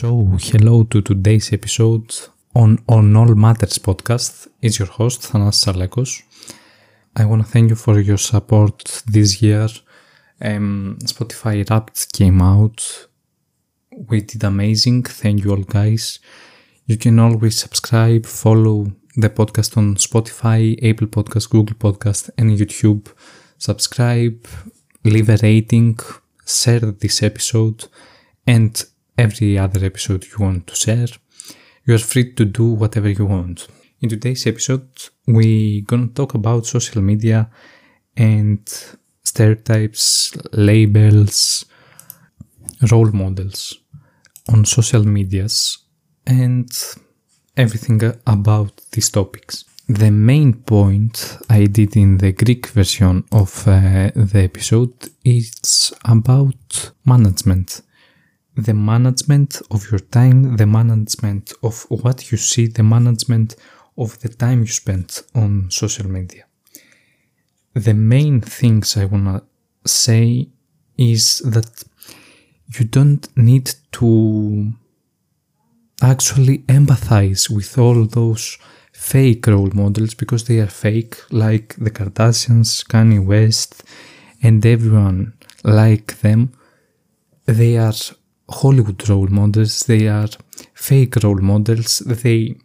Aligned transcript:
So, 0.00 0.28
hello 0.38 0.84
to 0.84 1.02
today's 1.02 1.52
episode 1.52 2.14
on 2.54 2.78
On 2.88 3.16
All 3.16 3.34
Matters 3.34 3.78
podcast. 3.78 4.46
It's 4.62 4.78
your 4.78 4.86
host, 4.86 5.22
Thanasis 5.22 5.72
Alekos. 5.72 6.22
I 7.16 7.24
want 7.24 7.44
to 7.44 7.50
thank 7.50 7.70
you 7.70 7.74
for 7.74 7.98
your 7.98 8.16
support 8.16 9.02
this 9.08 9.42
year. 9.42 9.66
Um, 10.40 10.98
Spotify 11.02 11.68
Wrapped 11.68 12.12
came 12.12 12.40
out. 12.40 13.08
We 13.90 14.20
did 14.20 14.44
amazing. 14.44 15.02
Thank 15.02 15.42
you 15.42 15.50
all, 15.50 15.64
guys. 15.64 16.20
You 16.86 16.96
can 16.96 17.18
always 17.18 17.58
subscribe, 17.58 18.24
follow 18.24 18.92
the 19.16 19.30
podcast 19.30 19.76
on 19.76 19.96
Spotify, 19.96 20.60
Apple 20.88 21.08
Podcast, 21.08 21.50
Google 21.50 21.74
Podcast, 21.74 22.30
and 22.38 22.56
YouTube. 22.56 23.08
Subscribe, 23.58 24.46
leave 25.02 25.28
a 25.28 25.38
rating, 25.42 25.98
share 26.46 26.92
this 27.02 27.20
episode, 27.20 27.88
and 28.46 28.84
every 29.18 29.58
other 29.58 29.84
episode 29.84 30.24
you 30.24 30.38
want 30.38 30.68
to 30.68 30.76
share. 30.76 31.08
You 31.84 31.94
are 31.94 31.98
free 31.98 32.32
to 32.34 32.44
do 32.44 32.66
whatever 32.72 33.08
you 33.10 33.26
want. 33.26 33.66
In 34.00 34.08
today's 34.08 34.46
episode, 34.46 34.88
we're 35.26 35.82
gonna 35.82 36.06
talk 36.08 36.34
about 36.34 36.66
social 36.66 37.02
media 37.02 37.50
and 38.16 38.60
stereotypes, 39.24 40.32
labels, 40.52 41.64
role 42.90 43.10
models 43.10 43.78
on 44.52 44.64
social 44.64 45.04
medias 45.04 45.78
and 46.26 46.70
everything 47.56 48.00
about 48.26 48.80
these 48.92 49.10
topics. 49.10 49.64
The 49.88 50.10
main 50.10 50.52
point 50.52 51.38
I 51.50 51.64
did 51.64 51.96
in 51.96 52.18
the 52.18 52.32
Greek 52.32 52.68
version 52.68 53.24
of 53.32 53.66
uh, 53.66 54.10
the 54.14 54.42
episode 54.44 54.94
is 55.24 55.92
about 56.04 56.92
management 57.04 57.80
the 58.58 58.74
management 58.74 59.62
of 59.70 59.88
your 59.90 60.00
time, 60.00 60.56
the 60.56 60.66
management 60.66 61.52
of 61.62 61.86
what 61.88 62.32
you 62.32 62.36
see, 62.36 62.66
the 62.66 62.82
management 62.82 63.54
of 63.96 64.18
the 64.18 64.28
time 64.28 64.60
you 64.60 64.66
spend 64.66 65.22
on 65.34 65.70
social 65.70 66.08
media. 66.08 66.44
The 67.74 67.94
main 67.94 68.40
things 68.40 68.96
I 68.96 69.04
want 69.04 69.26
to 69.26 69.88
say 69.88 70.48
is 70.96 71.38
that 71.38 71.84
you 72.76 72.84
don't 72.84 73.28
need 73.36 73.74
to 73.92 74.72
actually 76.02 76.58
empathize 76.58 77.48
with 77.48 77.78
all 77.78 78.04
those 78.06 78.58
fake 78.92 79.46
role 79.46 79.70
models 79.72 80.14
because 80.14 80.44
they 80.44 80.58
are 80.58 80.66
fake, 80.66 81.16
like 81.30 81.76
the 81.76 81.92
Kardashians, 81.92 82.84
Kanye 82.84 83.24
West, 83.24 83.84
and 84.42 84.66
everyone 84.66 85.34
like 85.62 86.20
them. 86.20 86.52
They 87.46 87.78
are 87.78 87.94
Hollywood 88.50 89.08
role 89.08 89.28
models, 89.28 89.80
they 89.80 90.08
are 90.08 90.28
fake 90.74 91.16
role 91.22 91.40
models, 91.40 91.98
they 91.98 92.56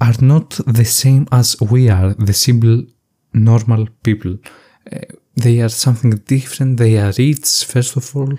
are 0.00 0.14
not 0.20 0.50
the 0.66 0.84
same 0.84 1.26
as 1.30 1.60
we 1.60 1.88
are, 1.88 2.14
the 2.14 2.32
simple, 2.32 2.84
normal 3.32 3.86
people. 4.02 4.38
Uh, 4.90 5.00
they 5.36 5.60
are 5.60 5.68
something 5.68 6.10
different, 6.10 6.78
they 6.78 6.96
are 6.98 7.12
rich, 7.18 7.64
first 7.64 7.96
of 7.96 8.16
all, 8.16 8.32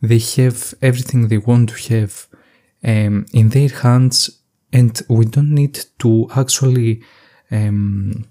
they 0.00 0.18
have 0.18 0.74
everything 0.82 1.28
they 1.28 1.38
want 1.38 1.68
to 1.70 1.94
have 1.94 2.26
um, 2.84 3.24
in 3.32 3.48
their 3.50 3.68
hands, 3.68 4.42
and 4.72 5.00
we 5.08 5.24
don't 5.24 5.54
need 5.54 5.78
to 6.00 6.28
actually 6.34 7.02
um, 7.52 8.24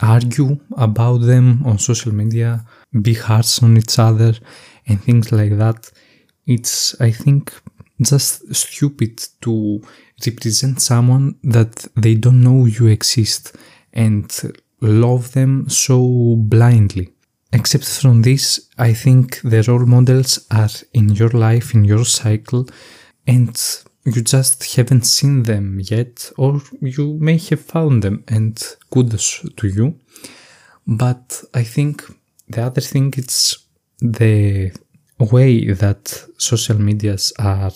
argue 0.00 0.58
about 0.76 1.18
them 1.18 1.62
on 1.66 1.78
social 1.78 2.14
media, 2.14 2.64
be 3.02 3.14
harsh 3.14 3.62
on 3.62 3.76
each 3.76 3.98
other, 3.98 4.34
and 4.86 5.02
things 5.02 5.30
like 5.32 5.58
that 5.58 5.90
it's 6.48 7.00
I 7.00 7.12
think 7.12 7.52
just 8.00 8.54
stupid 8.54 9.22
to 9.42 9.82
represent 10.26 10.80
someone 10.80 11.36
that 11.44 11.86
they 11.96 12.14
don't 12.14 12.42
know 12.42 12.64
you 12.66 12.86
exist 12.86 13.56
and 13.92 14.32
love 14.80 15.32
them 15.32 15.68
so 15.68 16.36
blindly. 16.36 17.12
Except 17.52 17.84
from 17.84 18.22
this, 18.22 18.68
I 18.78 18.92
think 18.92 19.40
the 19.42 19.62
role 19.62 19.86
models 19.86 20.46
are 20.50 20.68
in 20.92 21.08
your 21.10 21.30
life, 21.30 21.74
in 21.74 21.84
your 21.84 22.04
cycle, 22.04 22.68
and 23.26 23.56
you 24.04 24.22
just 24.22 24.76
haven't 24.76 25.06
seen 25.06 25.44
them 25.44 25.80
yet, 25.82 26.30
or 26.36 26.60
you 26.80 27.16
may 27.20 27.38
have 27.38 27.60
found 27.60 28.02
them, 28.02 28.24
and 28.28 28.62
kudos 28.90 29.44
to 29.56 29.66
you. 29.66 29.98
But 30.86 31.42
I 31.54 31.64
think 31.64 32.04
the 32.48 32.62
other 32.62 32.80
thing 32.80 33.12
is 33.16 33.56
the 34.00 34.72
way 35.24 35.72
that 35.72 36.24
social 36.38 36.78
medias 36.80 37.32
are 37.38 37.72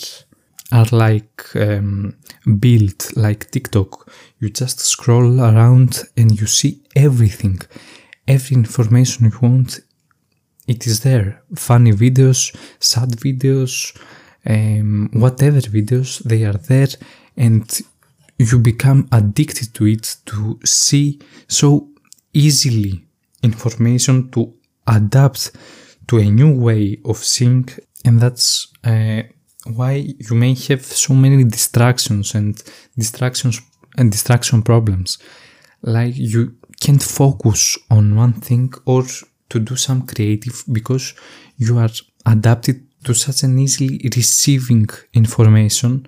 are 0.73 0.87
like 0.91 1.55
um, 1.55 2.17
built 2.59 3.15
like 3.17 3.51
TikTok. 3.51 4.11
You 4.39 4.49
just 4.49 4.81
scroll 4.81 5.41
around 5.41 6.03
and 6.17 6.41
you 6.41 6.47
see 6.47 6.81
everything, 6.97 7.61
every 8.27 8.57
information 8.57 9.27
you 9.27 9.39
want. 9.41 9.81
It 10.67 10.87
is 10.87 11.01
there. 11.01 11.43
Funny 11.55 11.93
videos, 11.93 12.57
sad 12.81 13.11
videos, 13.11 13.95
um, 14.47 15.11
whatever 15.13 15.61
videos, 15.61 16.23
they 16.25 16.45
are 16.45 16.55
there, 16.55 16.89
and 17.37 17.81
you 18.39 18.59
become 18.59 19.09
addicted 19.13 19.75
to 19.75 19.87
it 19.87 20.17
to 20.27 20.59
see 20.65 21.21
so 21.49 21.89
easily 22.33 23.05
information 23.43 24.31
to 24.31 24.55
adapt 24.87 25.53
to 26.13 26.19
a 26.19 26.31
new 26.31 26.55
way 26.55 27.01
of 27.07 27.17
seeing, 27.17 27.67
and 28.05 28.21
that's 28.21 28.69
uh, 28.85 29.23
why 29.65 29.93
you 29.95 30.35
may 30.35 30.53
have 30.69 30.85
so 30.85 31.15
many 31.15 31.43
distractions 31.43 32.35
and 32.35 32.63
distractions 32.99 33.63
and 33.97 34.13
distraction 34.13 34.61
problems. 34.63 35.17
Like 35.81 36.15
you 36.15 36.55
can't 36.83 37.03
focus 37.03 37.79
on 37.91 38.15
one 38.15 38.35
thing 38.35 38.75
or 38.85 39.05
to 39.49 39.59
do 39.59 39.75
some 39.75 40.07
creative 40.07 40.63
because 40.71 41.15
you 41.57 41.79
are 41.79 41.95
adapted 42.27 42.87
to 43.05 43.15
such 43.15 43.43
an 43.45 43.59
easily 43.59 43.99
receiving 44.15 44.91
information 45.15 46.07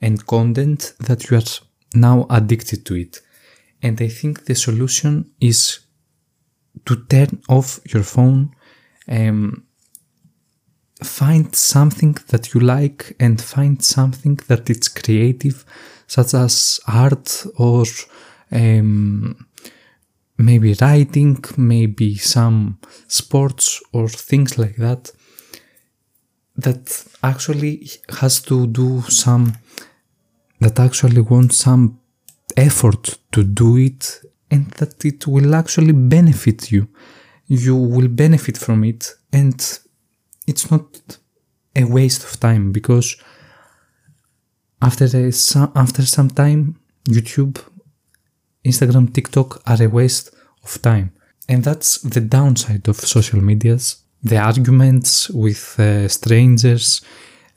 and 0.00 0.26
content 0.26 0.94
that 1.00 1.28
you 1.28 1.36
are 1.36 1.50
now 1.94 2.26
addicted 2.30 2.86
to 2.86 2.94
it. 2.94 3.20
And 3.82 4.00
I 4.00 4.08
think 4.08 4.46
the 4.46 4.54
solution 4.54 5.30
is 5.42 5.80
to 6.86 7.04
turn 7.04 7.42
off 7.50 7.80
your 7.92 8.02
phone 8.02 8.54
um, 9.08 9.66
find 11.02 11.54
something 11.54 12.16
that 12.28 12.54
you 12.54 12.60
like 12.60 13.16
and 13.18 13.40
find 13.40 13.82
something 13.82 14.36
that 14.48 14.70
it's 14.70 14.88
creative, 14.88 15.64
such 16.06 16.34
as 16.34 16.80
art 16.86 17.44
or 17.58 17.84
um, 18.52 19.46
maybe 20.38 20.74
writing, 20.80 21.42
maybe 21.56 22.16
some 22.16 22.78
sports 23.08 23.80
or 23.92 24.08
things 24.08 24.58
like 24.58 24.76
that. 24.76 25.10
That 26.56 27.06
actually 27.22 27.88
has 28.20 28.42
to 28.42 28.66
do 28.66 29.02
some, 29.08 29.54
that 30.60 30.78
actually 30.78 31.22
wants 31.22 31.56
some 31.56 31.98
effort 32.56 33.18
to 33.32 33.42
do 33.42 33.78
it 33.78 34.20
and 34.50 34.70
that 34.72 35.02
it 35.04 35.26
will 35.26 35.54
actually 35.54 35.92
benefit 35.92 36.70
you 36.70 36.88
you 37.52 37.76
will 37.76 38.08
benefit 38.08 38.56
from 38.56 38.82
it 38.82 39.14
and 39.32 39.78
it's 40.46 40.70
not 40.70 40.86
a 41.76 41.84
waste 41.84 42.24
of 42.24 42.40
time 42.40 42.72
because 42.72 43.16
after 44.80 45.04
a, 45.04 45.30
after 45.76 46.02
some 46.06 46.30
time 46.30 46.76
YouTube 47.06 47.58
Instagram 48.64 49.12
TikTok 49.12 49.62
are 49.66 49.82
a 49.82 49.88
waste 49.88 50.34
of 50.64 50.80
time. 50.80 51.12
And 51.48 51.62
that's 51.64 51.98
the 51.98 52.20
downside 52.20 52.88
of 52.88 52.96
social 52.96 53.40
medias. 53.40 53.96
The 54.22 54.38
arguments 54.38 55.28
with 55.30 55.78
uh, 55.78 56.08
strangers 56.08 57.02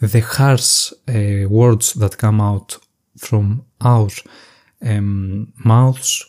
the 0.01 0.19
harsh 0.19 0.91
uh, 1.07 1.47
words 1.47 1.93
that 1.93 2.17
come 2.17 2.41
out 2.41 2.77
from 3.17 3.65
our 3.79 4.09
um, 4.85 5.53
mouths 5.63 6.25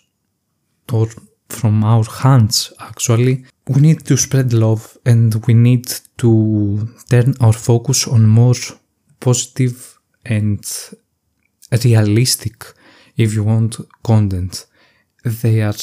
or 0.93 1.09
from 1.49 1.83
our 1.83 2.05
hands 2.05 2.73
actually 2.81 3.45
we 3.69 3.81
need 3.81 4.05
to 4.07 4.17
spread 4.17 4.53
love 4.53 4.97
and 5.05 5.35
we 5.47 5.55
need 5.55 5.93
to 6.19 6.89
turn 7.11 7.35
our 7.41 7.53
focus 7.53 8.07
on 8.07 8.27
more 8.27 8.55
positive 9.21 9.99
and 10.25 10.65
realistic 11.85 12.65
if 13.17 13.35
you 13.35 13.43
want 13.43 13.77
content. 14.05 14.67
There 15.25 15.67
are 15.67 15.75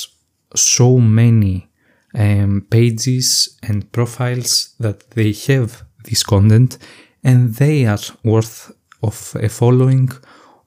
so 0.56 1.00
many 1.00 1.68
um, 2.16 2.66
pages 2.70 3.58
and 3.64 3.92
profiles 3.92 4.76
that 4.80 5.10
they 5.12 5.34
have 5.48 5.84
this 6.06 6.24
content 6.24 6.78
and 7.24 7.54
they 7.56 7.86
are 7.86 8.00
worth 8.24 8.72
of 9.02 9.36
a 9.42 9.50
following 9.50 10.10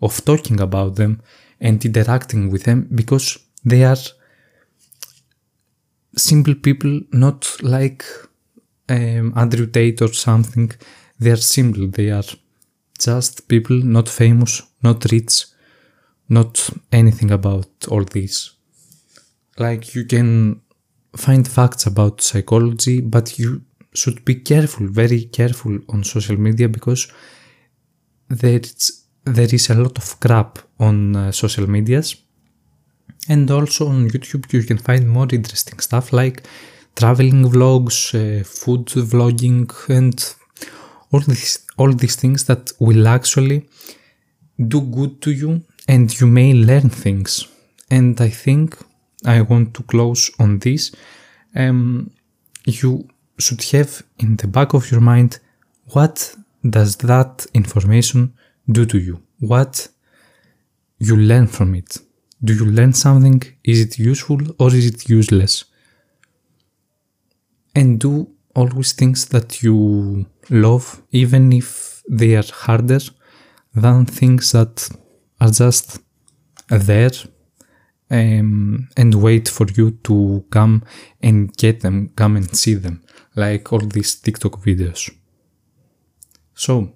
of 0.03 0.23
talking 0.25 0.61
about 0.61 0.97
them 0.97 1.23
and 1.61 1.83
interacting 1.83 2.51
with 2.51 2.65
them 2.65 2.89
because 2.95 3.39
they 3.65 3.85
are 3.85 3.97
simple 6.17 6.55
people, 6.55 7.01
not 7.13 7.57
like 7.63 8.05
um, 8.89 9.33
Andrew 9.37 9.67
Tate 9.67 10.03
or 10.03 10.13
something. 10.13 10.73
They 11.19 11.31
are 11.31 11.37
simple. 11.37 11.89
They 11.89 12.11
are 12.11 12.25
just 12.99 13.49
people 13.49 13.77
not 13.77 14.09
famous, 14.09 14.63
not 14.83 15.05
rich, 15.11 15.47
not 16.29 16.71
anything 16.93 17.31
about 17.31 17.69
all 17.91 18.05
this. 18.05 18.53
Like 19.59 19.95
you 19.95 20.05
can 20.05 20.61
find 21.17 21.47
facts 21.47 21.87
about 21.87 22.21
psychology, 22.21 23.01
but 23.01 23.39
you 23.39 23.63
should 23.95 24.25
be 24.25 24.37
careful, 24.37 24.87
very 24.89 25.25
careful 25.25 25.79
on 25.89 26.05
social 26.05 26.37
media 26.39 26.69
because 26.69 27.09
there 28.29 28.61
is, 28.61 29.05
there 29.25 29.55
is 29.55 29.71
a 29.71 29.75
lot 29.75 29.97
of 29.99 30.21
crap 30.21 30.59
on 30.79 31.17
uh, 31.17 31.33
social 31.33 31.69
medias. 31.69 32.17
And 33.29 33.51
also 33.51 33.89
on 33.89 34.09
YouTube 34.09 34.53
you 34.53 34.63
can 34.63 34.79
find 34.79 35.09
more 35.09 35.29
interesting 35.33 35.79
stuff 35.81 36.13
like 36.13 36.47
traveling 36.95 37.45
vlogs, 37.45 38.15
uh, 38.15 38.45
food 38.45 38.87
vlogging 38.87 39.71
and 39.89 40.35
all 41.13 41.21
these 41.21 41.67
all 41.79 41.93
these 41.93 42.17
things 42.17 42.45
that 42.45 42.73
will 42.81 43.07
actually 43.07 43.69
do 44.69 44.81
good 44.81 45.21
to 45.21 45.31
you 45.31 45.63
and 45.89 46.19
you 46.21 46.27
may 46.27 46.55
learn 46.55 46.89
things. 46.89 47.47
And 47.91 48.21
I 48.21 48.31
think 48.31 48.77
I 49.25 49.43
want 49.43 49.75
to 49.75 49.83
close 49.83 50.31
on 50.39 50.59
this. 50.59 50.93
Um, 51.55 52.11
you 52.65 53.09
should 53.39 53.63
have 53.73 54.03
in 54.19 54.37
the 54.37 54.49
back 54.49 54.75
of 54.75 54.91
your 54.91 55.01
mind 55.01 55.39
what 55.93 56.35
does 56.69 56.97
that 56.97 57.47
information 57.55 58.35
do 58.69 58.85
to 58.87 58.99
you? 58.99 59.23
What 59.39 59.89
you 60.99 61.17
learn 61.17 61.47
from 61.47 61.75
it? 61.75 61.99
Do 62.43 62.55
you 62.55 62.67
learn 62.67 62.93
something? 62.93 63.43
Is 63.65 63.81
it 63.81 63.99
useful 63.99 64.41
or 64.59 64.69
is 64.75 64.87
it 64.87 65.09
useless? 65.09 65.65
And 67.75 67.99
do 67.99 68.29
always 68.55 68.93
things 68.93 69.27
that 69.27 69.63
you 69.63 70.27
love, 70.51 71.03
even 71.13 71.53
if 71.53 72.03
they 72.09 72.37
are 72.37 72.51
harder 72.53 73.01
than 73.75 74.07
things 74.07 74.53
that 74.53 74.89
are 75.41 75.51
just 75.51 75.99
there 76.69 77.11
um, 78.11 78.89
and 78.97 79.15
wait 79.15 79.49
for 79.49 79.67
you 79.77 79.91
to 80.05 80.45
come 80.51 80.83
and 81.23 81.55
get 81.57 81.81
them, 81.81 82.11
come 82.17 82.37
and 82.37 82.57
see 82.57 82.75
them, 82.75 83.03
like 83.35 83.73
all 83.73 83.81
these 83.81 84.15
TikTok 84.17 84.63
videos. 84.63 85.11
So, 86.55 86.93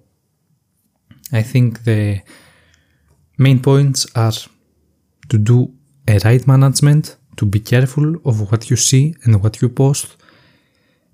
I 1.31 1.43
think 1.43 1.83
the 1.83 2.21
main 3.37 3.61
points 3.61 4.07
are 4.15 4.33
to 5.31 5.37
do 5.37 5.57
a 6.07 6.15
right 6.25 6.45
management, 6.45 7.17
to 7.37 7.45
be 7.45 7.59
careful 7.59 8.07
of 8.29 8.35
what 8.49 8.69
you 8.69 8.77
see 8.89 9.15
and 9.23 9.41
what 9.41 9.61
you 9.61 9.69
post, 9.69 10.09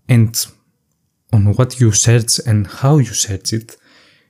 and 0.10 0.34
on 1.32 1.54
what 1.58 1.80
you 1.80 1.92
search 1.92 2.40
and 2.50 2.68
how 2.68 2.98
you 2.98 3.14
search 3.26 3.54
it. 3.54 3.78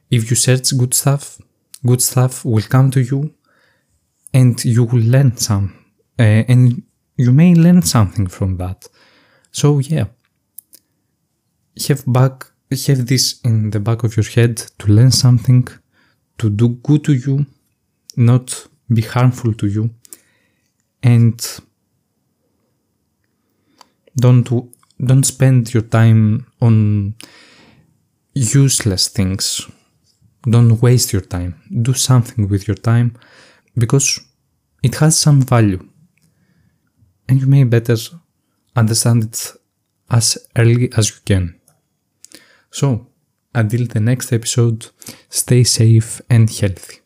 If 0.09 0.29
you 0.29 0.35
search 0.35 0.77
good 0.77 0.93
stuff, 0.93 1.39
good 1.85 2.01
stuff 2.01 2.43
will 2.45 2.67
come 2.75 2.91
to 2.91 3.01
you 3.01 3.33
and 4.33 4.63
you 4.65 4.83
will 4.83 5.03
learn 5.15 5.37
some 5.37 5.65
uh, 6.19 6.43
and 6.51 6.83
you 7.15 7.31
may 7.31 7.53
learn 7.55 7.81
something 7.81 8.27
from 8.27 8.57
that 8.57 8.87
so 9.51 9.79
yeah 9.79 10.05
have 11.87 12.03
back 12.07 12.51
have 12.87 13.05
this 13.05 13.39
in 13.43 13.69
the 13.71 13.79
back 13.79 14.03
of 14.03 14.15
your 14.17 14.25
head 14.35 14.57
to 14.79 14.87
learn 14.87 15.11
something 15.11 15.67
to 16.37 16.49
do 16.49 16.69
good 16.69 17.03
to 17.03 17.13
you 17.13 17.45
not 18.15 18.67
be 18.93 19.01
harmful 19.01 19.53
to 19.53 19.67
you 19.67 19.89
and 21.03 21.59
don't 24.15 24.49
don't 25.03 25.23
spend 25.23 25.73
your 25.73 25.83
time 25.83 26.47
on 26.61 27.13
useless 28.33 29.07
things 29.07 29.67
don't 30.49 30.81
waste 30.81 31.11
your 31.11 31.21
time. 31.21 31.61
Do 31.81 31.93
something 31.93 32.47
with 32.47 32.67
your 32.67 32.77
time 32.77 33.17
because 33.77 34.19
it 34.83 34.95
has 34.95 35.17
some 35.17 35.41
value. 35.41 35.85
And 37.27 37.41
you 37.41 37.47
may 37.47 37.63
better 37.65 37.97
understand 38.75 39.23
it 39.23 39.53
as 40.09 40.37
early 40.55 40.89
as 40.95 41.09
you 41.09 41.15
can. 41.25 41.59
So, 42.71 43.07
until 43.53 43.87
the 43.87 43.99
next 43.99 44.31
episode, 44.31 44.87
stay 45.29 45.63
safe 45.63 46.21
and 46.29 46.49
healthy. 46.49 47.01